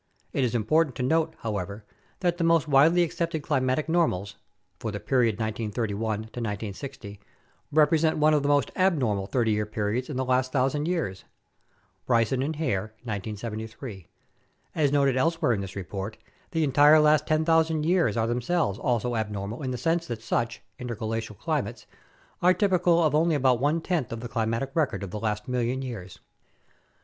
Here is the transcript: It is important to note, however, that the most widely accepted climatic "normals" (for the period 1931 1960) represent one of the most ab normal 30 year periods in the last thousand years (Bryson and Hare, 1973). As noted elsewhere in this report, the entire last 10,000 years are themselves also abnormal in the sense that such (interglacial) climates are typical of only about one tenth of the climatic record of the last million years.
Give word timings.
It 0.33 0.43
is 0.43 0.55
important 0.55 0.95
to 0.95 1.03
note, 1.03 1.35
however, 1.41 1.85
that 2.21 2.39
the 2.39 2.43
most 2.43 2.67
widely 2.67 3.03
accepted 3.03 3.43
climatic 3.43 3.87
"normals" 3.87 4.35
(for 4.79 4.89
the 4.91 4.99
period 4.99 5.33
1931 5.35 6.21
1960) 6.21 7.19
represent 7.71 8.17
one 8.17 8.33
of 8.33 8.41
the 8.41 8.49
most 8.49 8.71
ab 8.75 8.97
normal 8.97 9.27
30 9.27 9.51
year 9.51 9.67
periods 9.67 10.09
in 10.09 10.17
the 10.17 10.25
last 10.25 10.51
thousand 10.51 10.87
years 10.87 11.23
(Bryson 12.07 12.41
and 12.41 12.55
Hare, 12.55 12.93
1973). 13.03 14.07
As 14.73 14.91
noted 14.91 15.17
elsewhere 15.17 15.53
in 15.53 15.61
this 15.61 15.75
report, 15.75 16.17
the 16.49 16.63
entire 16.63 16.99
last 16.99 17.27
10,000 17.27 17.85
years 17.85 18.17
are 18.17 18.25
themselves 18.25 18.79
also 18.79 19.15
abnormal 19.15 19.61
in 19.61 19.69
the 19.69 19.77
sense 19.77 20.07
that 20.07 20.23
such 20.23 20.63
(interglacial) 20.79 21.35
climates 21.35 21.85
are 22.41 22.55
typical 22.55 23.03
of 23.03 23.13
only 23.13 23.35
about 23.35 23.59
one 23.61 23.81
tenth 23.81 24.11
of 24.11 24.21
the 24.21 24.27
climatic 24.27 24.71
record 24.73 25.03
of 25.03 25.11
the 25.11 25.19
last 25.19 25.47
million 25.47 25.83
years. 25.83 26.17